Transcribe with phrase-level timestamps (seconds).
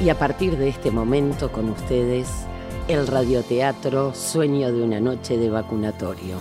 [0.00, 2.28] Y a partir de este momento con ustedes,
[2.86, 6.36] el radioteatro Sueño de una noche de vacunatorio.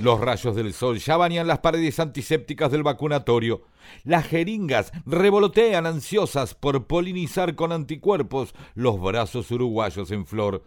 [0.00, 3.62] Los rayos del sol ya bañan las paredes antisépticas del vacunatorio.
[4.04, 10.62] Las jeringas revolotean ansiosas por polinizar con anticuerpos los brazos uruguayos en flor.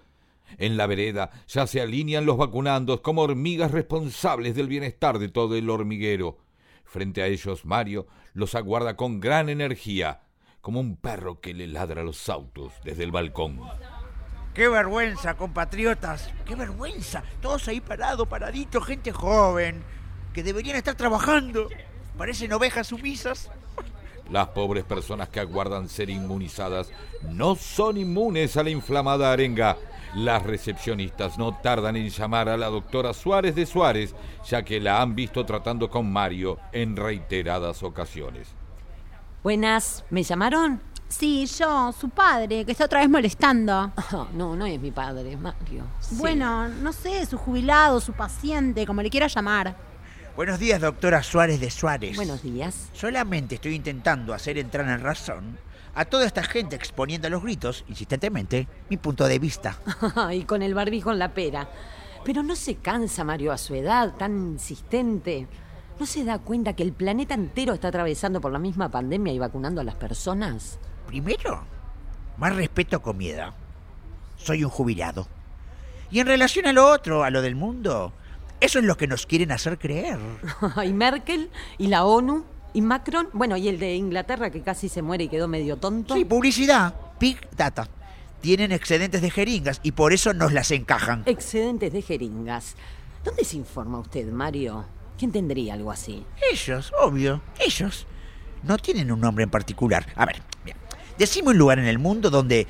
[0.57, 5.55] En la vereda ya se alinean los vacunandos como hormigas responsables del bienestar de todo
[5.55, 6.39] el hormiguero.
[6.83, 10.21] Frente a ellos, Mario los aguarda con gran energía,
[10.69, 13.59] como un perro que le ladra a los autos desde el balcón.
[14.53, 16.31] ¡Qué vergüenza, compatriotas!
[16.45, 17.23] ¡Qué vergüenza!
[17.41, 19.81] Todos ahí parados, paraditos, gente joven,
[20.31, 21.69] que deberían estar trabajando.
[22.19, 23.49] Parecen ovejas sumisas.
[24.29, 26.91] Las pobres personas que aguardan ser inmunizadas
[27.23, 29.75] no son inmunes a la inflamada arenga.
[30.13, 34.13] Las recepcionistas no tardan en llamar a la doctora Suárez de Suárez,
[34.47, 38.58] ya que la han visto tratando con Mario en reiteradas ocasiones.
[39.41, 40.81] Buenas, ¿me llamaron?
[41.07, 43.93] Sí, yo, su padre, que está otra vez molestando.
[44.11, 45.85] Oh, no, no es mi padre, Mario.
[46.01, 46.15] Sí.
[46.17, 49.77] Bueno, no sé, su jubilado, su paciente, como le quiera llamar.
[50.35, 52.17] Buenos días, doctora Suárez de Suárez.
[52.17, 52.89] Buenos días.
[52.91, 55.57] Solamente estoy intentando hacer entrar en razón
[55.95, 59.79] a toda esta gente exponiendo a los gritos, insistentemente, mi punto de vista.
[60.33, 61.69] y con el barbijo en la pera.
[62.25, 65.47] Pero no se cansa, Mario, a su edad, tan insistente.
[65.99, 69.39] ¿No se da cuenta que el planeta entero está atravesando por la misma pandemia y
[69.39, 70.79] vacunando a las personas?
[71.07, 71.65] Primero,
[72.37, 73.53] más respeto con mi edad.
[74.37, 75.27] Soy un jubilado.
[76.09, 78.13] Y en relación a lo otro, a lo del mundo,
[78.61, 80.19] eso es lo que nos quieren hacer creer.
[80.85, 81.49] ¿Y Merkel?
[81.77, 82.45] ¿Y la ONU?
[82.73, 83.27] ¿Y Macron?
[83.33, 86.15] Bueno, y el de Inglaterra que casi se muere y quedó medio tonto.
[86.15, 86.93] Sí, publicidad.
[87.19, 87.89] Big Data.
[88.39, 91.23] Tienen excedentes de jeringas y por eso nos las encajan.
[91.25, 92.77] Excedentes de jeringas.
[93.25, 94.85] ¿Dónde se informa usted, Mario?
[95.19, 96.25] ¿Quién tendría algo así?
[96.49, 97.41] Ellos, obvio.
[97.59, 98.07] Ellos.
[98.63, 100.07] No tienen un nombre en particular.
[100.15, 100.77] A ver, bien.
[101.17, 102.65] Decime un lugar en el mundo donde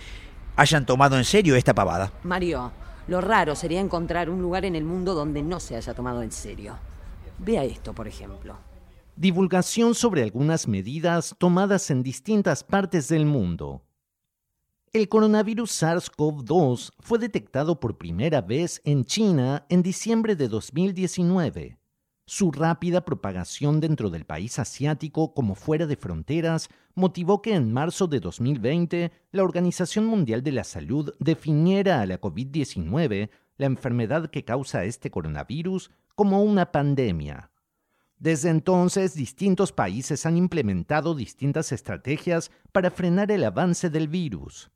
[0.55, 2.11] hayan tomado en serio esta pavada.
[2.23, 2.71] Mario,
[3.07, 6.31] lo raro sería encontrar un lugar en el mundo donde no se haya tomado en
[6.31, 6.75] serio.
[7.37, 8.57] Vea esto, por ejemplo.
[9.15, 13.83] Divulgación sobre algunas medidas tomadas en distintas partes del mundo.
[14.91, 21.78] El coronavirus SARS-CoV-2 fue detectado por primera vez en China en diciembre de 2019.
[22.29, 28.05] Su rápida propagación dentro del país asiático como fuera de fronteras motivó que en marzo
[28.05, 34.45] de 2020 la Organización Mundial de la Salud definiera a la COVID-19, la enfermedad que
[34.45, 37.49] causa este coronavirus, como una pandemia.
[38.19, 44.69] Desde entonces, distintos países han implementado distintas estrategias para frenar el avance del virus.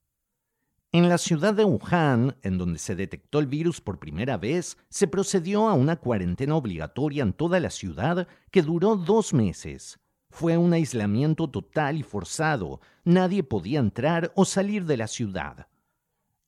[0.96, 5.08] En la ciudad de Wuhan, en donde se detectó el virus por primera vez, se
[5.08, 10.00] procedió a una cuarentena obligatoria en toda la ciudad que duró dos meses.
[10.30, 15.68] Fue un aislamiento total y forzado, nadie podía entrar o salir de la ciudad.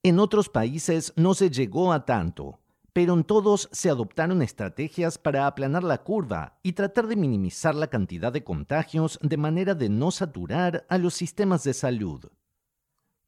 [0.04, 2.60] En otros países no se llegó a tanto,
[2.94, 7.88] pero en todos se adoptaron estrategias para aplanar la curva y tratar de minimizar la
[7.88, 12.30] cantidad de contagios de manera de no saturar a los sistemas de salud.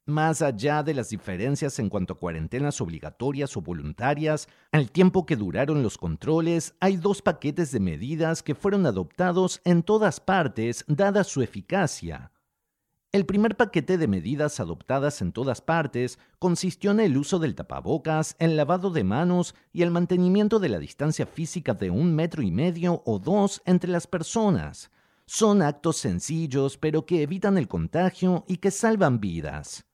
[0.07, 5.35] Más allá de las diferencias en cuanto a cuarentenas obligatorias o voluntarias, al tiempo que
[5.35, 11.25] duraron los controles, hay dos paquetes de medidas que fueron adoptados en todas partes dada
[11.25, 12.31] su eficacia.
[13.11, 18.37] El primer paquete de medidas adoptadas en todas partes consistió en el uso del tapabocas,
[18.39, 22.51] el lavado de manos y el mantenimiento de la distancia física de un metro y
[22.51, 24.89] medio o dos entre las personas.
[25.25, 29.86] Son actos sencillos pero que evitan el contagio y que salvan vidas.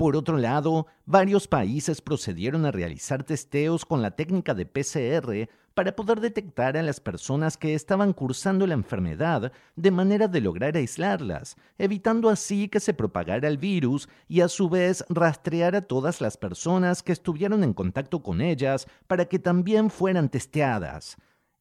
[0.00, 5.94] Por otro lado, varios países procedieron a realizar testeos con la técnica de PCR para
[5.94, 11.58] poder detectar a las personas que estaban cursando la enfermedad de manera de lograr aislarlas,
[11.76, 16.38] evitando así que se propagara el virus y a su vez rastrear a todas las
[16.38, 21.18] personas que estuvieron en contacto con ellas para que también fueran testeadas.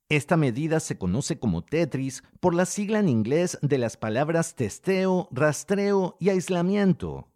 [0.08, 5.28] Esta medida se conoce como Tetris por la sigla en inglés de las palabras testeo,
[5.30, 7.28] rastreo y aislamiento.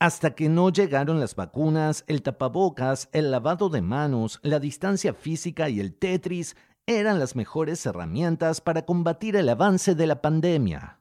[0.00, 5.68] Hasta que no llegaron las vacunas, el tapabocas, el lavado de manos, la distancia física
[5.68, 6.56] y el Tetris
[6.86, 11.00] eran las mejores herramientas para combatir el avance de la pandemia.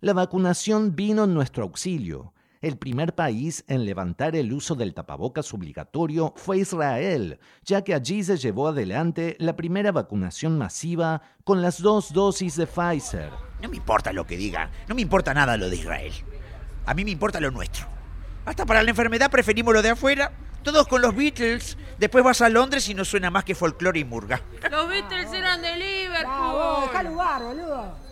[0.00, 2.32] La vacunación vino en nuestro auxilio.
[2.60, 8.24] El primer país en levantar el uso del tapabocas obligatorio fue Israel, ya que allí
[8.24, 13.30] se llevó adelante la primera vacunación masiva con las dos dosis de Pfizer.
[13.62, 16.12] No me importa lo que diga, no me importa nada lo de Israel.
[16.86, 17.95] A mí me importa lo nuestro.
[18.46, 20.32] Hasta para la enfermedad preferimos lo de afuera.
[20.62, 21.76] Todos con los Beatles.
[21.98, 24.40] Después vas a Londres y no suena más que folclore y murga.
[24.70, 27.04] Los Beatles eran de Liverpool.
[27.04, 28.06] lugar, boludo.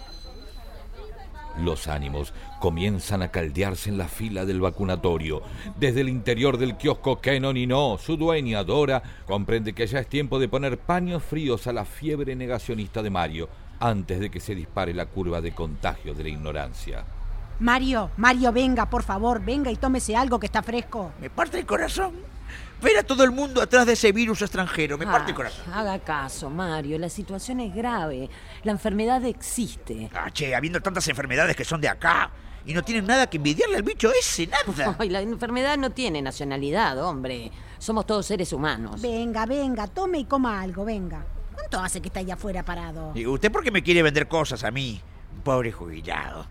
[1.58, 5.42] Los ánimos comienzan a caldearse en la fila del vacunatorio.
[5.76, 10.08] Desde el interior del kiosco Kenon y no, su dueña Dora comprende que ya es
[10.08, 13.48] tiempo de poner paños fríos a la fiebre negacionista de Mario
[13.78, 17.04] antes de que se dispare la curva de contagio de la ignorancia.
[17.60, 21.12] Mario, Mario, venga, por favor, venga y tómese algo que está fresco.
[21.20, 22.14] Me parte el corazón.
[22.82, 24.98] Ver a todo el mundo atrás de ese virus extranjero.
[24.98, 25.72] Me parte el Ay, corazón.
[25.72, 26.98] Haga caso, Mario.
[26.98, 28.28] La situación es grave.
[28.62, 30.10] La enfermedad existe.
[30.14, 32.30] Ah, che, habiendo tantas enfermedades que son de acá
[32.66, 34.96] y no tienen nada que envidiarle al bicho ese, nada.
[34.98, 37.50] Ay, la enfermedad no tiene nacionalidad, hombre.
[37.78, 39.00] Somos todos seres humanos.
[39.00, 41.24] Venga, venga, tome y coma algo, venga.
[41.54, 43.12] ¿Cuánto hace que está allá afuera parado?
[43.14, 45.00] ¿Y usted por qué me quiere vender cosas a mí?
[45.42, 46.46] Pobre jubilado.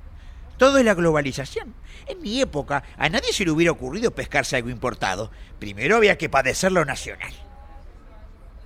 [0.64, 1.74] Todo es la globalización.
[2.08, 5.30] En mi época, a nadie se le hubiera ocurrido pescarse algo importado.
[5.60, 7.34] Primero había que padecer lo nacional.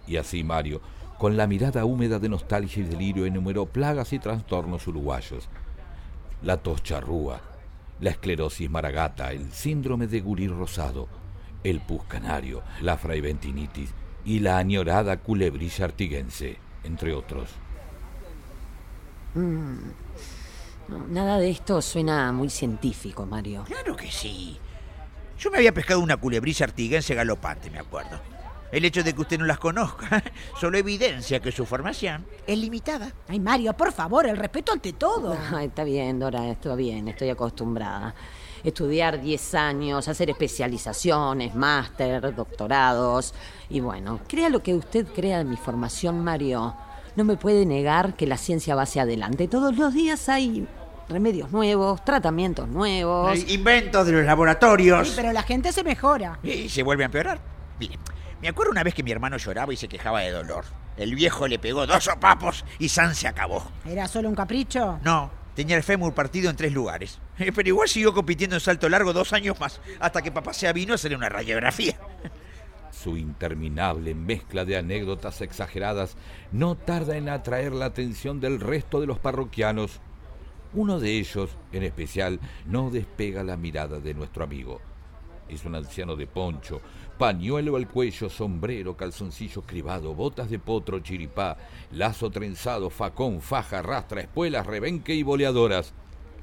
[0.06, 0.80] Y así Mario,
[1.18, 5.50] con la mirada húmeda de nostalgia y delirio, enumeró plagas y trastornos uruguayos.
[6.44, 7.42] La tos charrúa,
[8.00, 11.08] la esclerosis maragata, el síndrome de Gurí rosado,
[11.64, 13.90] el pus canario, la fraiventinitis
[14.24, 17.50] y la añorada culebrilla artiguense, entre otros.
[19.34, 19.80] No,
[21.10, 23.64] nada de esto suena muy científico, Mario.
[23.66, 24.58] Claro que sí.
[25.40, 28.20] Yo me había pescado una culebrilla artiguense galopante, me acuerdo.
[28.72, 30.22] El hecho de que usted no las conozca
[30.60, 33.14] solo evidencia que su formación es limitada.
[33.28, 35.38] Ay, Mario, por favor, el respeto ante todo.
[35.54, 38.14] Ay, está bien, Dora, está bien, estoy acostumbrada.
[38.64, 43.34] Estudiar 10 años, hacer especializaciones, máster, doctorados.
[43.70, 46.76] Y bueno, crea lo que usted crea de mi formación, Mario.
[47.18, 49.48] No me puede negar que la ciencia va hacia adelante.
[49.48, 50.68] Todos los días hay
[51.10, 53.32] remedios nuevos, tratamientos nuevos.
[53.32, 55.08] Hay inventos de los laboratorios.
[55.08, 56.38] Sí, pero la gente se mejora.
[56.44, 57.40] Y se vuelve a empeorar.
[57.80, 57.98] Mire,
[58.40, 60.66] me acuerdo una vez que mi hermano lloraba y se quejaba de dolor.
[60.96, 63.64] El viejo le pegó dos sopapos y San se acabó.
[63.84, 65.00] ¿Era solo un capricho?
[65.04, 67.18] No, tenía el fémur partido en tres lugares.
[67.40, 70.72] Eh, Pero igual siguió compitiendo en salto largo dos años más, hasta que papá se
[70.72, 71.96] vino a hacerle una radiografía.
[73.04, 76.18] Su interminable mezcla de anécdotas exageradas
[76.52, 80.00] no tarda en atraer la atención del resto de los parroquianos.
[80.74, 84.82] Uno de ellos, en especial, no despega la mirada de nuestro amigo.
[85.48, 86.82] Es un anciano de poncho,
[87.20, 91.56] pañuelo al cuello, sombrero, calzoncillo cribado, botas de potro, chiripá,
[91.92, 95.94] lazo trenzado, facón, faja, rastra, espuelas, rebenque y boleadoras.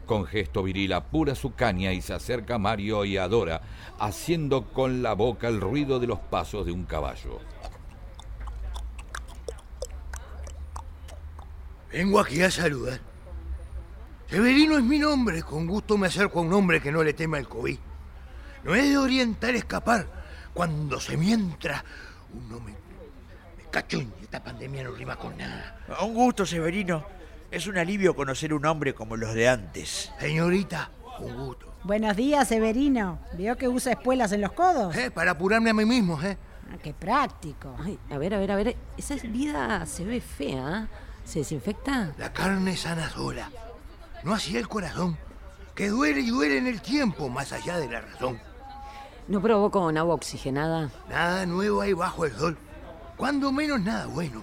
[0.06, 3.62] Con gesto viril apura su caña y se acerca a Mario y a Dora,
[3.98, 7.40] haciendo con la boca el ruido de los pasos de un caballo.
[11.90, 13.00] Vengo aquí a saludar.
[14.28, 15.42] Severino es mi nombre.
[15.42, 17.78] Con gusto me acerco a un hombre que no le tema el COVID.
[18.64, 20.06] No es de orientar escapar
[20.52, 21.84] cuando se me entra
[22.32, 24.10] uno me, me cachuña.
[24.20, 25.78] Esta pandemia no rima con nada.
[26.02, 27.23] Un gusto, Severino.
[27.54, 30.10] Es un alivio conocer un hombre como los de antes.
[30.18, 30.90] Señorita,
[31.20, 31.72] un gusto.
[31.84, 33.20] Buenos días, Severino.
[33.34, 34.96] Veo que usa espuelas en los codos.
[34.96, 36.36] Eh, Para apurarme a mí mismo, ¿eh?
[36.68, 37.76] Ah, qué práctico.
[37.78, 38.76] Ay, a ver, a ver, a ver.
[38.96, 40.88] Esa vida se ve fea.
[40.90, 40.96] ¿eh?
[41.24, 42.12] ¿Se desinfecta?
[42.18, 43.48] La carne sana sola.
[44.24, 45.16] No así el corazón,
[45.76, 48.36] que duele y duele en el tiempo, más allá de la razón.
[49.28, 50.90] ¿No probó con agua oxigenada?
[51.08, 52.58] Nada nuevo ahí bajo el sol.
[53.16, 54.42] Cuando menos nada bueno.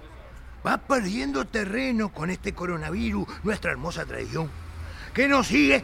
[0.66, 4.50] Va perdiendo terreno con este coronavirus, nuestra hermosa tradición.
[5.14, 5.84] Que nos sigue.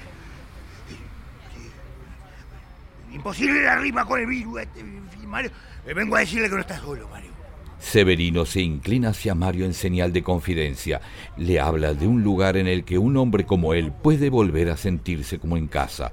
[3.12, 4.84] Imposible la rima con el virus este,
[5.26, 5.52] Mario.
[5.86, 7.32] Vengo a decirle que no está solo, Mario.
[7.80, 11.02] Severino se inclina hacia Mario en señal de confidencia.
[11.38, 14.78] Le habla de un lugar en el que un hombre como él puede volver a
[14.78, 16.12] sentirse como en casa.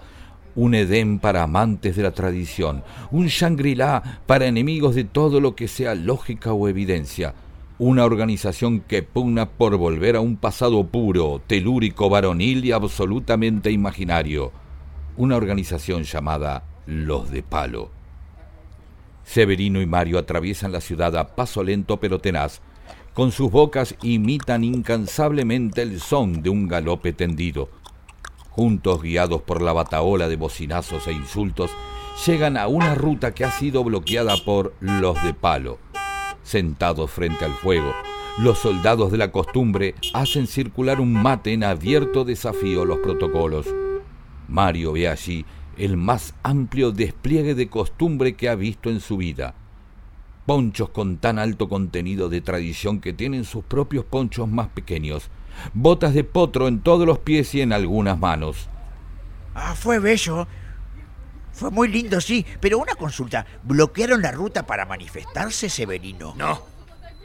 [0.54, 5.66] Un Edén para amantes de la tradición, un Shangri-La para enemigos de todo lo que
[5.66, 7.34] sea lógica o evidencia.
[7.76, 14.52] Una organización que pugna por volver a un pasado puro, telúrico, varonil y absolutamente imaginario.
[15.16, 17.90] Una organización llamada Los de Palo.
[19.24, 22.60] Severino y Mario atraviesan la ciudad a paso lento pero tenaz.
[23.12, 27.70] Con sus bocas imitan incansablemente el son de un galope tendido.
[28.50, 31.72] Juntos, guiados por la bataola de bocinazos e insultos,
[32.24, 35.80] llegan a una ruta que ha sido bloqueada por los de palo.
[36.44, 37.92] Sentados frente al fuego,
[38.38, 43.66] los soldados de la costumbre hacen circular un mate en abierto desafío a los protocolos.
[44.46, 45.44] Mario ve allí
[45.76, 49.54] el más amplio despliegue de costumbre que ha visto en su vida.
[50.46, 55.30] Ponchos con tan alto contenido de tradición que tienen sus propios ponchos más pequeños,
[55.72, 58.68] botas de potro en todos los pies y en algunas manos.
[59.54, 60.46] Ah, fue bello.
[61.54, 62.44] Fue muy lindo, sí.
[62.60, 63.46] Pero una consulta.
[63.62, 66.34] ¿Bloquearon la ruta para manifestarse, Severino?
[66.36, 66.62] No,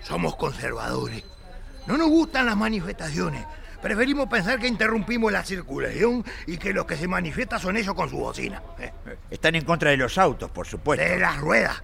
[0.04, 1.24] somos conservadores.
[1.88, 3.44] No nos gustan las manifestaciones,
[3.82, 8.10] preferimos pensar que interrumpimos la circulación y que los que se manifiestan son ellos con
[8.10, 8.62] su bocina.
[8.78, 8.92] ¿eh?
[9.32, 11.04] Están en contra de los autos, por supuesto.
[11.04, 11.82] De las ruedas.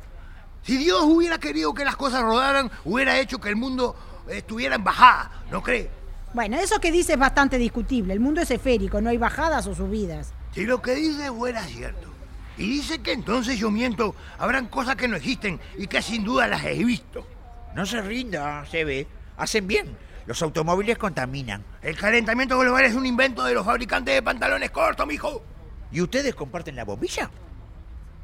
[0.62, 3.96] Si Dios hubiera querido que las cosas rodaran, hubiera hecho que el mundo
[4.30, 5.90] estuviera en bajada, ¿no cree?
[6.34, 8.14] Bueno, eso que dice es bastante discutible.
[8.14, 10.34] El mundo es esférico, no hay bajadas o subidas.
[10.54, 12.10] Si lo que dice fuera cierto,
[12.58, 16.48] y dice que entonces yo miento, habrán cosas que no existen y que sin duda
[16.48, 17.28] las he visto.
[17.74, 19.08] No se rinda, se ve.
[19.38, 19.98] Hacen bien.
[20.26, 21.64] Los automóviles contaminan.
[21.82, 25.44] El calentamiento global es un invento de los fabricantes de pantalones cortos, mijo.
[25.92, 27.30] ¿Y ustedes comparten la bombilla?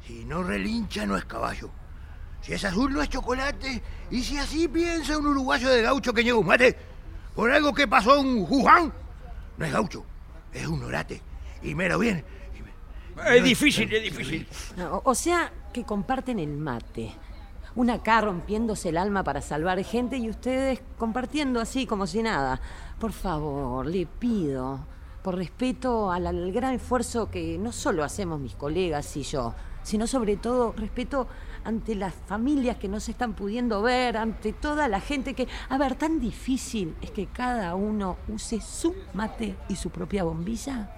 [0.06, 1.70] Si no relincha, no es caballo.
[2.40, 3.82] Si es azul, no es chocolate.
[4.10, 6.76] Y si así piensa un uruguayo de gaucho que llega un mate
[7.34, 8.92] por algo que pasó en Wuhan,
[9.56, 10.04] no es gaucho,
[10.52, 11.22] es un orate.
[11.62, 12.24] Y mero bien.
[13.26, 14.46] Es difícil, es difícil.
[15.04, 17.12] O, sea, que comparten el mate.
[17.74, 22.60] Una acá rompiéndose el alma para salvar gente y ustedes compartiendo así como si nada.
[22.98, 24.86] Por favor, le pido,
[25.22, 30.06] por respeto al, al gran esfuerzo que no solo hacemos mis colegas y yo, sino
[30.06, 31.28] sobre todo respeto
[31.64, 35.78] ante las familias que no se están pudiendo ver, ante toda la gente que, a
[35.78, 40.90] ver, tan difícil es que cada uno use su mate y su propia bombilla.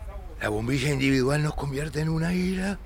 [0.45, 2.79] La bombilla individual nos convierte en una isla.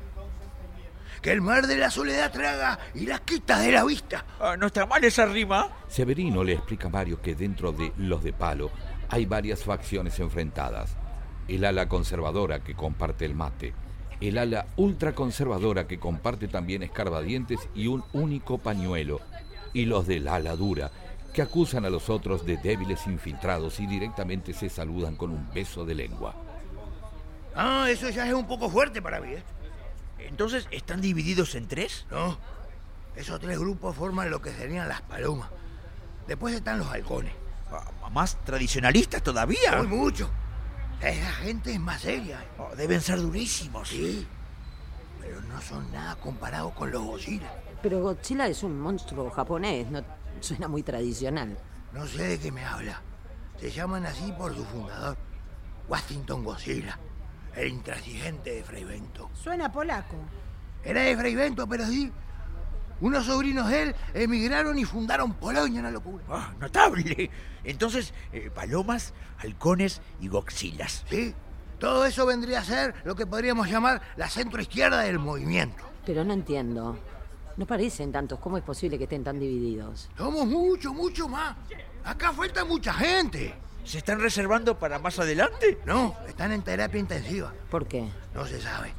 [1.20, 4.24] Que el mar de la soledad traga y la quita de la vista.
[4.38, 5.68] Ah, ¿No está mal esa rima?
[5.88, 8.70] Severino le explica a Mario que dentro de los de palo
[9.08, 10.96] hay varias facciones enfrentadas.
[11.48, 13.74] El ala conservadora que comparte el mate,
[14.20, 19.20] el ala ultraconservadora que comparte también escarbadientes y un único pañuelo,
[19.72, 20.92] y los del ala dura
[21.34, 25.84] que acusan a los otros de débiles infiltrados y directamente se saludan con un beso
[25.84, 26.47] de lengua.
[27.60, 29.42] Ah, eso ya es un poco fuerte para mí, ¿eh?
[30.20, 32.06] Entonces, ¿están divididos en tres?
[32.08, 32.38] No,
[33.16, 35.50] esos tres grupos forman lo que serían las palomas.
[36.28, 37.32] Después están los halcones.
[37.72, 39.76] Ah, ¿Más tradicionalistas todavía?
[39.78, 40.30] Muy mucho.
[41.00, 42.40] Esa gente es más seria.
[42.40, 42.48] ¿eh?
[42.58, 43.88] Oh, deben ser durísimos.
[43.88, 44.24] Sí,
[45.20, 47.52] pero no son nada comparados con los Godzilla.
[47.82, 50.04] Pero Godzilla es un monstruo japonés, no
[50.40, 51.58] suena muy tradicional.
[51.92, 53.02] No sé de qué me habla.
[53.58, 55.16] Se llaman así por su fundador,
[55.88, 56.98] Washington Godzilla,
[57.58, 59.30] el intransigente de Fray Bento.
[59.34, 60.16] Suena polaco.
[60.84, 62.12] Era de Fray Bento, pero sí.
[63.00, 66.24] Unos sobrinos de él emigraron y fundaron Polonia, una locura.
[66.28, 67.30] Ah, notable.
[67.64, 71.04] Entonces, eh, palomas, halcones y goxilas.
[71.08, 71.34] Sí,
[71.78, 75.84] todo eso vendría a ser lo que podríamos llamar la centroizquierda del movimiento.
[76.04, 76.98] Pero no entiendo.
[77.56, 78.38] No parecen tantos.
[78.40, 80.08] ¿Cómo es posible que estén tan divididos?
[80.16, 81.56] Somos mucho, mucho más.
[82.04, 83.54] Acá falta mucha gente.
[83.88, 85.78] ¿Se están reservando para más adelante?
[85.86, 87.54] No, están en terapia intensiva.
[87.70, 88.06] ¿Por qué?
[88.34, 88.92] No se sabe.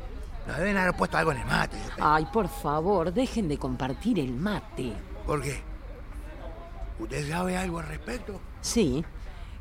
[0.47, 1.77] Nos deben haber puesto algo en el mate.
[1.99, 4.93] Ay, por favor, dejen de compartir el mate.
[5.27, 5.61] ¿Por qué?
[6.97, 8.41] ¿Usted sabe algo al respecto?
[8.61, 9.05] Sí,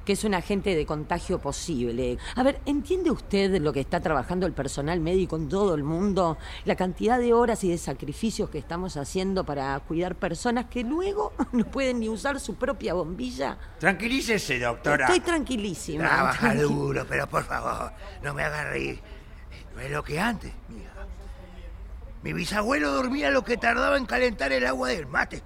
[0.09, 2.17] que es un agente de contagio posible.
[2.35, 6.39] A ver, ¿entiende usted lo que está trabajando el personal médico en todo el mundo?
[6.65, 11.35] La cantidad de horas y de sacrificios que estamos haciendo para cuidar personas que luego
[11.53, 13.59] no pueden ni usar su propia bombilla.
[13.81, 15.05] Tranquilícese, doctora.
[15.05, 16.05] Estoy tranquilísima.
[16.09, 19.01] Trabaja Tranqui- duro, pero por favor, no me haga reír.
[19.75, 20.55] No es lo que antes.
[22.23, 25.43] Mi bisabuelo dormía lo que tardaba en calentar el agua del mate.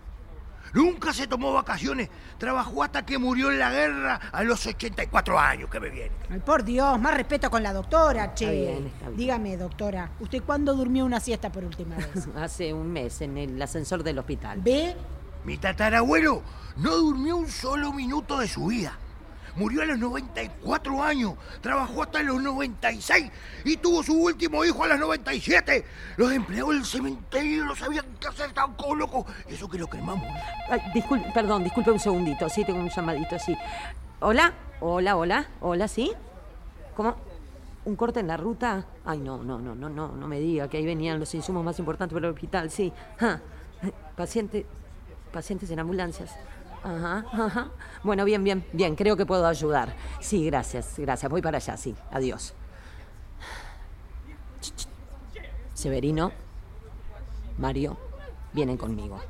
[0.73, 2.09] Nunca se tomó vacaciones.
[2.39, 6.13] Trabajó hasta que murió en la guerra a los 84 años que me viene.
[6.31, 8.45] Ay, por Dios, más respeto con la doctora, che.
[8.45, 9.17] Está bien, está bien.
[9.17, 12.29] Dígame, doctora, ¿usted cuándo durmió una siesta por última vez?
[12.37, 14.61] Hace un mes en el ascensor del hospital.
[14.63, 14.97] ¿Ve?
[15.45, 16.43] Mi tatarabuelo
[16.77, 18.97] no durmió un solo minuto de su vida.
[19.57, 23.31] Murió a los 94 años, trabajó hasta los 96
[23.65, 25.85] y tuvo su último hijo a los 97.
[26.17, 29.27] Los empleados del cementerio no sabían qué hacer, como locos.
[29.49, 29.89] Eso que lo
[30.95, 32.49] disculpe, perdón, disculpe un segundito.
[32.49, 33.57] Sí, tengo un llamadito, sí.
[34.21, 36.13] Hola, hola, hola, hola, ¿sí?
[36.97, 37.17] ¿Cómo?
[37.85, 38.87] ¿Un corte en la ruta?
[39.05, 41.79] Ay, no, no, no, no, no, no me diga que ahí venían los insumos más
[41.79, 42.93] importantes para el hospital, sí.
[43.21, 43.39] Ah,
[44.17, 44.65] Paciente,
[45.33, 46.31] pacientes en ambulancias.
[46.85, 47.71] Ajá, ajá.
[48.03, 49.95] Bueno, bien, bien, bien, creo que puedo ayudar.
[50.21, 51.31] Sí, gracias, gracias.
[51.31, 51.95] Voy para allá, sí.
[52.11, 52.55] Adiós.
[55.75, 56.33] Severino,
[57.59, 57.97] Mario,
[58.53, 59.21] vienen conmigo.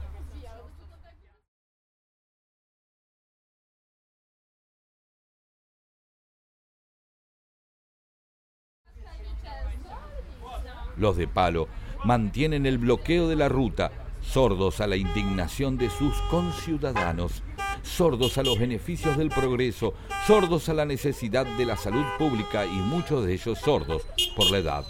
[10.96, 11.68] Los de palo
[12.04, 13.90] mantienen el bloqueo de la ruta,
[14.22, 17.42] sordos a la indignación de sus conciudadanos,
[17.82, 19.94] sordos a los beneficios del progreso,
[20.26, 24.02] sordos a la necesidad de la salud pública y muchos de ellos sordos
[24.36, 24.84] por la edad.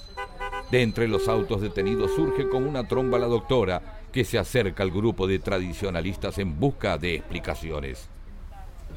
[0.70, 4.90] De entre los autos detenidos surge como una tromba la doctora, que se acerca al
[4.90, 8.08] grupo de tradicionalistas en busca de explicaciones.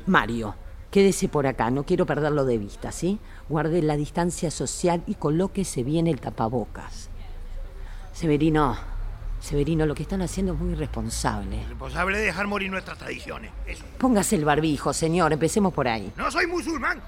[0.05, 0.55] Mario,
[0.95, 3.19] Quédese por acá, no quiero perderlo de vista, ¿sí?
[3.49, 7.09] Guarde la distancia social y colóquese bien el tapabocas.
[8.13, 8.77] Severino,
[9.39, 11.63] Severino, lo que están haciendo es muy irresponsable.
[11.67, 13.51] Responsable de dejar morir nuestras tradiciones.
[13.67, 13.83] Eso.
[13.99, 16.11] Póngase el barbijo, señor, empecemos por ahí.
[16.17, 17.01] No soy musulmán.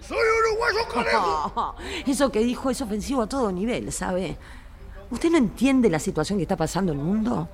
[0.00, 1.76] Soy uruguayo conejo.
[2.06, 4.36] eso que dijo es ofensivo a todo nivel, ¿sabe?
[5.10, 7.48] ¿Usted no entiende la situación que está pasando en el mundo?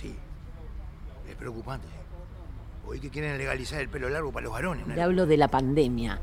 [0.00, 0.14] Sí.
[1.28, 1.88] Es preocupante.
[2.86, 4.86] Hoy que quieren legalizar el pelo largo para los varones.
[4.86, 4.94] ¿no?
[4.94, 6.20] Le hablo de la pandemia.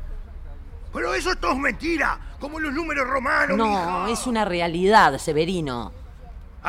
[0.92, 2.18] Pero eso todo es mentira.
[2.40, 3.56] Como los números romanos.
[3.56, 4.10] No, mija.
[4.10, 5.92] es una realidad, Severino.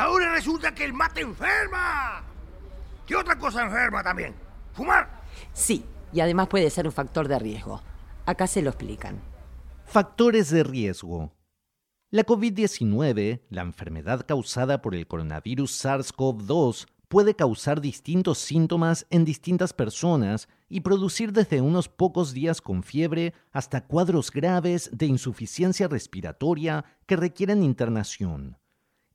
[0.00, 2.24] Ahora resulta que el mate enferma.
[3.06, 4.34] ¿Qué otra cosa enferma también?
[4.72, 5.24] ¿Fumar?
[5.52, 7.82] Sí, y además puede ser un factor de riesgo.
[8.24, 9.20] Acá se lo explican.
[9.84, 11.34] Factores de riesgo.
[12.10, 19.74] La COVID-19, la enfermedad causada por el coronavirus SARS-CoV-2, puede causar distintos síntomas en distintas
[19.74, 26.86] personas y producir desde unos pocos días con fiebre hasta cuadros graves de insuficiencia respiratoria
[27.04, 28.56] que requieren internación.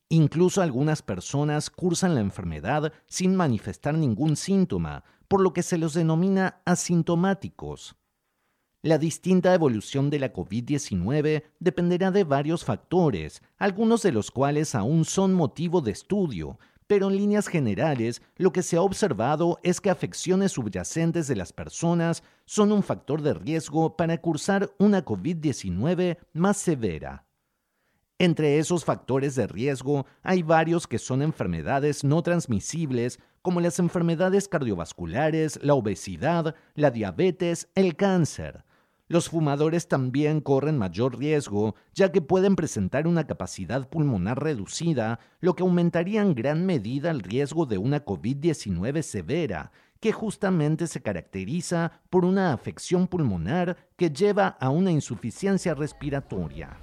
[0.10, 5.94] Incluso algunas personas cursan la enfermedad sin manifestar ningún síntoma, por lo que se los
[5.94, 7.96] denomina asintomáticos.
[8.84, 15.06] La distinta evolución de la COVID-19 dependerá de varios factores, algunos de los cuales aún
[15.06, 19.90] son motivo de estudio, pero en líneas generales lo que se ha observado es que
[19.90, 26.58] afecciones subyacentes de las personas son un factor de riesgo para cursar una COVID-19 más
[26.58, 27.25] severa.
[28.18, 34.48] Entre esos factores de riesgo hay varios que son enfermedades no transmisibles como las enfermedades
[34.48, 38.64] cardiovasculares, la obesidad, la diabetes, el cáncer.
[39.10, 45.54] Los fumadores también corren mayor riesgo, ya que pueden presentar una capacidad pulmonar reducida, lo
[45.54, 51.92] que aumentaría en gran medida el riesgo de una COVID-19 severa, que justamente se caracteriza
[52.10, 56.80] por una afección pulmonar que lleva a una insuficiencia respiratoria.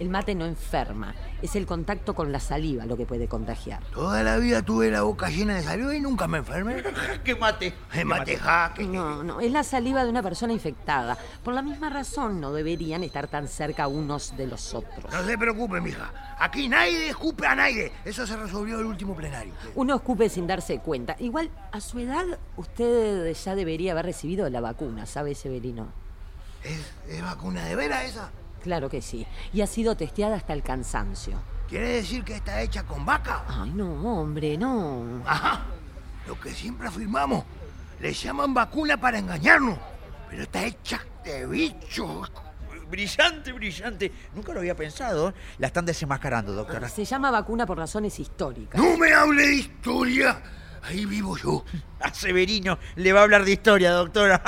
[0.00, 3.82] El mate no enferma, es el contacto con la saliva lo que puede contagiar.
[3.92, 6.82] Toda la vida tuve la boca llena de saliva y nunca me enfermé.
[7.24, 7.74] ¡Qué mate!
[7.94, 8.84] Me mate jaque.
[8.86, 11.18] No, no, es la saliva de una persona infectada.
[11.44, 15.12] Por la misma razón no deberían estar tan cerca unos de los otros.
[15.12, 16.10] No se preocupe, mija.
[16.38, 17.92] Aquí nadie escupe a nadie.
[18.02, 19.52] Eso se resolvió en el último plenario.
[19.74, 21.14] Uno escupe sin darse cuenta.
[21.18, 22.24] Igual, a su edad,
[22.56, 25.88] usted ya debería haber recibido la vacuna, ¿sabe, Severino?
[26.64, 28.30] ¿Es, es vacuna de veras esa?
[28.62, 29.26] Claro que sí.
[29.52, 31.40] Y ha sido testeada hasta el cansancio.
[31.68, 33.44] ¿Quiere decir que está hecha con vaca?
[33.48, 35.22] Ay, no, hombre, no.
[35.26, 35.62] Ajá.
[36.26, 37.44] Lo que siempre afirmamos.
[38.00, 39.78] Le llaman vacuna para engañarnos.
[40.28, 42.22] Pero está hecha de bicho.
[42.90, 44.12] Brillante, brillante.
[44.34, 45.32] Nunca lo había pensado.
[45.58, 46.88] La están desenmascarando, doctora.
[46.88, 48.80] Se llama vacuna por razones históricas.
[48.80, 50.42] No me hable de historia.
[50.82, 51.64] Ahí vivo yo.
[52.00, 54.42] A Severino le va a hablar de historia, doctora.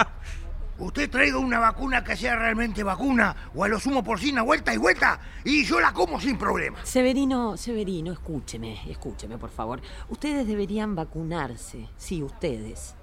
[0.78, 4.78] Usted traiga una vacuna que sea realmente vacuna, o a lo sumo porcina, vuelta y
[4.78, 6.84] vuelta, y yo la como sin problema.
[6.84, 9.80] Severino, Severino, escúcheme, escúcheme, por favor.
[10.08, 12.94] Ustedes deberían vacunarse, sí, ustedes,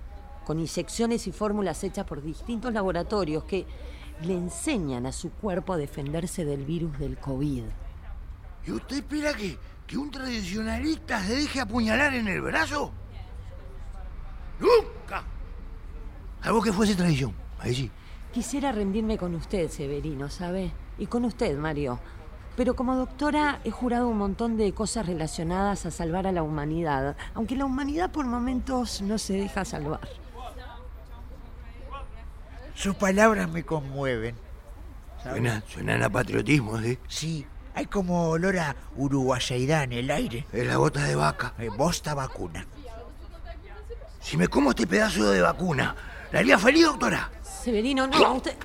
[0.46, 3.68] con inyecciones y fórmulas hechas por distintos laboratorios que
[4.24, 7.64] le enseñan a su cuerpo a defenderse del virus del COVID.
[8.66, 12.92] ¿Y usted espera que, que un tradicionalista se deje apuñalar en el brazo?
[14.60, 15.24] ¡Nunca!
[16.42, 17.34] Algo que fuese tradición.
[18.34, 20.72] Quisiera rendirme con usted, Severino, ¿sabe?
[20.98, 22.00] Y con usted, Mario.
[22.56, 27.16] Pero como doctora he jurado un montón de cosas relacionadas a salvar a la humanidad,
[27.34, 30.08] aunque la humanidad por momentos no se deja salvar.
[32.76, 34.36] Sus palabras me conmueven.
[35.24, 36.98] Suena, suenan a patriotismo, ¿sí?
[37.08, 40.46] Sí, hay como olor a uruguayeidad en el aire.
[40.52, 41.54] Es la gota de vaca.
[41.60, 42.66] Eh, bosta vacuna.
[44.20, 45.96] Si me como este pedazo de vacuna,
[46.32, 47.32] ¿la haría feliz, doctora?
[47.62, 48.56] Severino, no, usted...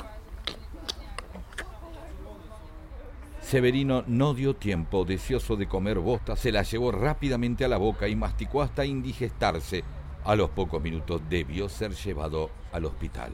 [3.43, 8.09] Severino no dio tiempo, deseoso de comer bosta, se la llevó rápidamente a la boca
[8.09, 9.83] y masticó hasta indigestarse.
[10.25, 13.33] A los pocos minutos debió ser llevado al hospital.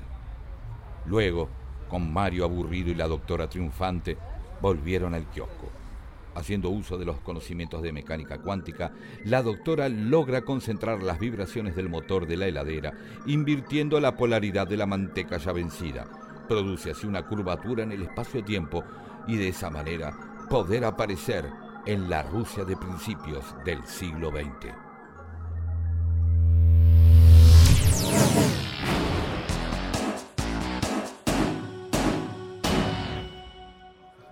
[1.07, 1.49] Luego,
[1.88, 4.16] con Mario aburrido y la doctora triunfante,
[4.61, 5.80] volvieron al kiosco.
[6.40, 8.92] Haciendo uso de los conocimientos de mecánica cuántica,
[9.26, 12.94] la doctora logra concentrar las vibraciones del motor de la heladera,
[13.26, 16.07] invirtiendo la polaridad de la manteca ya vencida.
[16.48, 18.83] Produce así una curvatura en el espacio-tiempo
[19.29, 20.16] y de esa manera
[20.48, 21.44] poder aparecer
[21.85, 24.72] en la Rusia de principios del siglo XX.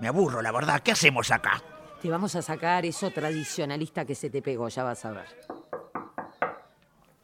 [0.00, 0.80] Me aburro, la verdad.
[0.80, 1.62] ¿Qué hacemos acá?
[2.00, 5.26] Te vamos a sacar eso tradicionalista que se te pegó, ya vas a ver.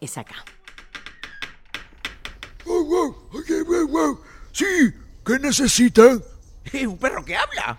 [0.00, 0.44] Es acá.
[2.66, 3.14] ¡Uh!
[3.32, 4.20] Oye, wow, wow.
[4.52, 4.64] Sí,
[5.24, 6.18] ¿qué necesita?
[6.64, 7.78] ¿Es un perro que habla?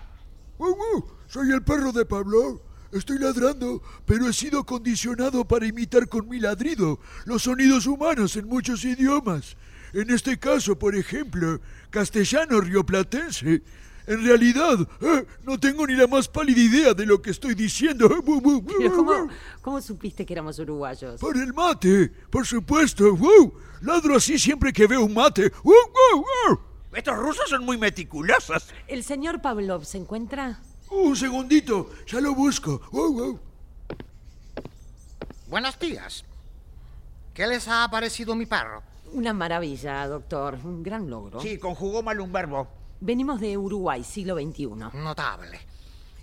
[0.58, 1.10] Wow, wow.
[1.26, 2.62] Soy el perro de Pablo.
[2.92, 8.48] Estoy ladrando, pero he sido condicionado para imitar con mi ladrido los sonidos humanos en
[8.48, 9.56] muchos idiomas.
[9.92, 13.62] En este caso, por ejemplo, castellano rioplatense.
[14.06, 18.08] En realidad, eh, no tengo ni la más pálida idea de lo que estoy diciendo.
[18.24, 19.28] ¿cómo,
[19.60, 21.20] ¿Cómo supiste que éramos uruguayos?
[21.20, 23.18] Por el mate, por supuesto.
[23.80, 25.52] Ladro así siempre que veo un mate.
[26.92, 28.68] Estos rusos son muy meticulosos.
[28.86, 30.60] ¿El señor Pavlov se encuentra?
[30.90, 32.80] Un segundito, ya lo busco.
[35.48, 36.24] Buenos días.
[37.34, 38.82] ¿Qué les ha parecido mi perro?
[39.12, 40.58] Una maravilla, doctor.
[40.64, 41.40] Un gran logro.
[41.40, 42.68] Sí, conjugó mal un verbo.
[43.00, 44.66] Venimos de Uruguay, siglo XXI.
[44.94, 45.58] Notable.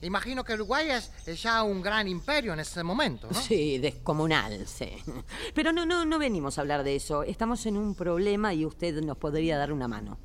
[0.02, 3.40] Imagino que Uruguay es, ya un gran imperio en este momento, ¿no?
[3.40, 4.90] Sí, descomunal, sí.
[5.54, 7.24] Pero no, no, no venimos a hablar de eso.
[7.24, 10.18] Estamos en un problema y usted nos podría dar una mano.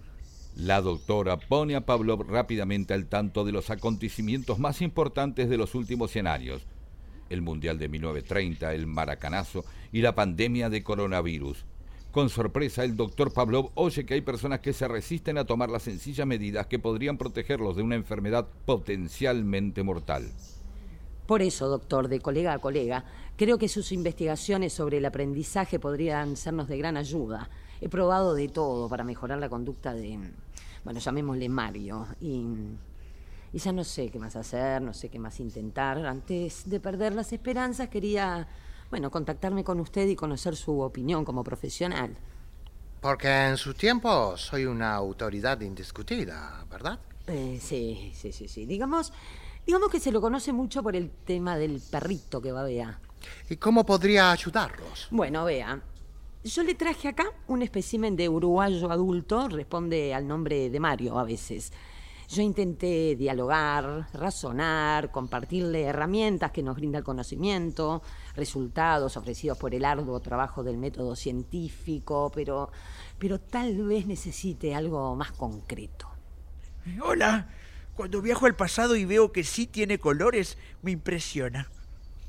[0.56, 5.76] La doctora pone a Pavlov rápidamente al tanto de los acontecimientos más importantes de los
[5.76, 6.62] últimos 100 años.
[7.30, 11.64] El Mundial de 1930, el Maracanazo y la pandemia de coronavirus.
[12.10, 15.82] Con sorpresa, el doctor Pavlov oye que hay personas que se resisten a tomar las
[15.82, 20.32] sencillas medidas que podrían protegerlos de una enfermedad potencialmente mortal.
[21.26, 23.04] Por eso, doctor, de colega a colega,
[23.36, 27.50] creo que sus investigaciones sobre el aprendizaje podrían sernos de gran ayuda.
[27.82, 30.18] He probado de todo para mejorar la conducta de,
[30.84, 32.42] bueno, llamémosle Mario, y,
[33.52, 35.98] y ya no sé qué más hacer, no sé qué más intentar.
[35.98, 38.48] Antes de perder las esperanzas, quería
[38.90, 42.16] bueno, contactarme con usted y conocer su opinión como profesional.
[43.00, 46.98] Porque en su tiempo soy una autoridad indiscutida, ¿verdad?
[47.26, 48.66] Eh, sí, sí, sí, sí.
[48.66, 49.12] Digamos,
[49.66, 52.98] digamos que se lo conoce mucho por el tema del perrito que va, vea.
[53.48, 55.08] ¿Y cómo podría ayudarlos?
[55.10, 55.80] Bueno, vea.
[56.44, 61.24] Yo le traje acá un espécimen de uruguayo adulto, responde al nombre de Mario a
[61.24, 61.72] veces.
[62.28, 68.02] Yo intenté dialogar, razonar, compartirle herramientas que nos brinda el conocimiento,
[68.36, 72.70] resultados ofrecidos por el arduo trabajo del método científico, pero,
[73.18, 76.06] pero tal vez necesite algo más concreto.
[77.02, 77.48] Hola,
[77.94, 81.70] cuando viajo al pasado y veo que sí tiene colores, me impresiona.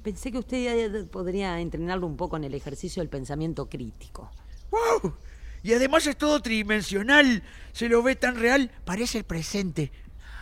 [0.02, 4.32] Pensé que usted podría entrenarlo un poco en el ejercicio del pensamiento crítico.
[4.72, 5.14] ¡Wow!
[5.64, 7.44] Y además es todo tridimensional.
[7.72, 9.92] Se lo ve tan real, parece el presente.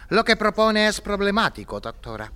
[0.10, 2.32] Lo que propone es problemático, doctora.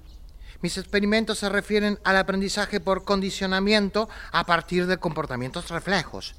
[0.61, 6.35] Mis experimentos se refieren al aprendizaje por condicionamiento a partir de comportamientos reflejos.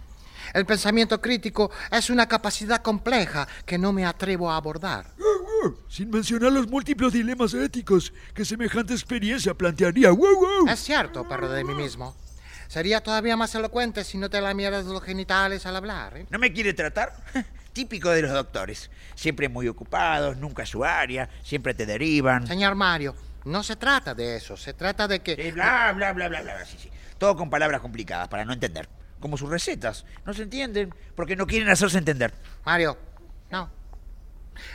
[0.55, 5.13] El pensamiento crítico es una capacidad compleja que no me atrevo a abordar.
[5.89, 10.11] Sin mencionar los múltiples dilemas éticos que semejante experiencia plantearía.
[10.69, 12.15] Es cierto, perro de mí mismo.
[12.73, 16.17] Sería todavía más elocuente si no te lamieras los genitales al hablar.
[16.17, 16.27] ¿eh?
[16.31, 17.13] ¿No me quiere tratar?
[17.75, 18.91] Típico de los doctores.
[19.15, 22.47] Siempre muy ocupados, nunca su área, siempre te derivan.
[22.47, 25.37] Señor Mario, no se trata de eso, se trata de que...
[25.37, 26.91] Sí, bla, bla, bla, bla, bla, sí, sí.
[27.19, 28.89] Todo con palabras complicadas para no entender.
[29.21, 30.07] Como sus recetas.
[30.25, 32.33] No se entienden porque no quieren hacerse entender.
[32.65, 32.97] Mario,
[33.51, 33.69] no.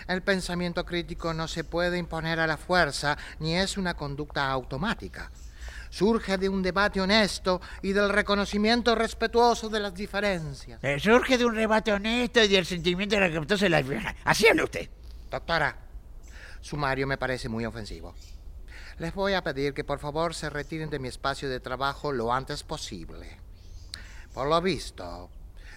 [0.08, 5.32] El pensamiento crítico no se puede imponer a la fuerza ni es una conducta automática
[5.90, 10.84] surge de un debate honesto y del reconocimiento respetuoso de las diferencias.
[10.84, 13.86] Eh, surge de un debate honesto y del sentimiento respetuoso de las
[14.24, 14.90] Así habla usted.
[15.30, 15.78] Doctora,
[16.62, 18.16] sumario me parece muy ofensivo.
[19.00, 22.34] Les voy a pedir que por favor se retiren de mi espacio de trabajo lo
[22.34, 23.38] antes posible.
[24.34, 25.30] Por lo visto,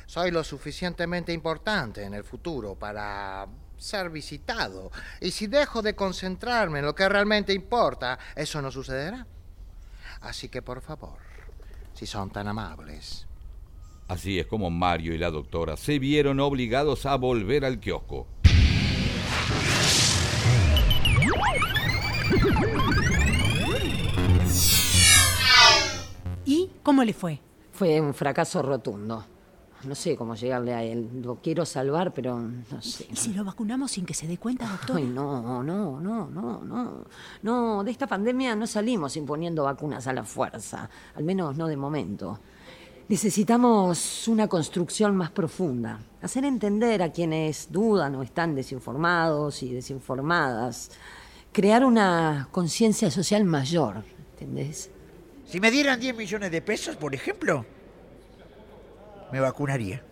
[0.06, 3.46] soy lo suficientemente importante en el futuro para
[3.76, 4.90] ser visitado.
[5.20, 9.26] Y si dejo de concentrarme en lo que realmente importa, eso no sucederá.
[10.20, 11.18] Así que por favor,
[11.94, 13.26] si son tan amables.
[14.08, 18.26] Así es como Mario y la doctora se vieron obligados a volver al kiosco.
[26.44, 27.38] ¿Y cómo le fue?
[27.72, 29.24] Fue un fracaso rotundo.
[29.84, 31.08] No sé cómo llegarle a él.
[31.22, 33.06] Lo quiero salvar, pero no sé.
[33.10, 34.96] ¿Y si lo vacunamos sin que se dé cuenta, doctor?
[34.98, 37.04] Ay, no, no, no, no, no.
[37.42, 40.88] No, de esta pandemia no salimos imponiendo vacunas a la fuerza.
[41.14, 42.38] Al menos no de momento.
[43.08, 45.98] Necesitamos una construcción más profunda.
[46.22, 50.90] Hacer entender a quienes dudan o están desinformados y desinformadas.
[51.52, 54.90] Crear una conciencia social mayor, ¿entendés?
[55.46, 57.66] Si me dieran 10 millones de pesos, por ejemplo,
[59.32, 60.02] me vacunaría.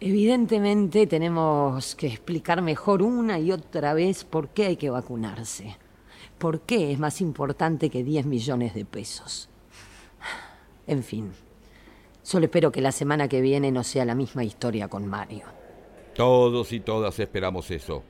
[0.00, 5.76] Evidentemente tenemos que explicar mejor una y otra vez por qué hay que vacunarse.
[6.38, 9.48] ¿Por qué es más importante que 10 millones de pesos?
[10.86, 11.32] En fin,
[12.26, 15.44] Solo espero que la semana que viene no sea la misma historia con Mario.
[16.12, 18.02] Todos y todas esperamos eso.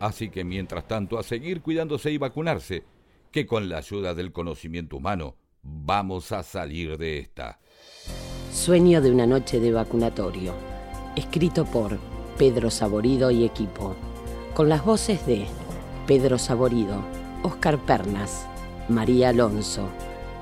[0.00, 2.82] Así que mientras tanto, a seguir cuidándose y vacunarse,
[3.30, 7.60] que con la ayuda del conocimiento humano vamos a salir de esta.
[8.54, 10.52] Sueño de una noche de vacunatorio.
[11.16, 11.98] Escrito por
[12.38, 13.96] Pedro Saborido y equipo.
[14.54, 15.46] Con las voces de
[16.06, 16.98] Pedro Saborido,
[17.42, 18.46] Oscar Pernas,
[18.88, 19.88] María Alonso,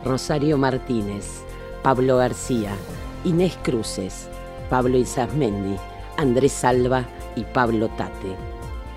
[0.04, 1.42] Rosario Martínez,
[1.82, 2.76] Pablo García,
[3.24, 4.28] Inés Cruces,
[4.68, 5.76] Pablo Isasmendi,
[6.18, 8.36] Andrés Salva y Pablo Tate.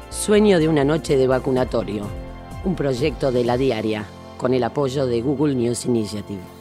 [0.09, 2.03] Sueño de una noche de vacunatorio,
[2.65, 4.03] un proyecto de la diaria
[4.37, 6.54] con el apoyo de Google News Initiative.